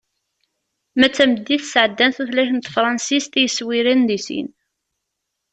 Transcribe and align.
Ma 0.97 1.07
d 1.09 1.13
tameddit, 1.15 1.63
sɛeddan 1.67 2.11
tutlayt 2.15 2.49
n 2.53 2.59
tefransist 2.59 3.33
i 3.37 3.41
yiswiren 3.43 4.01
deg 4.09 4.19
sin. 4.27 4.47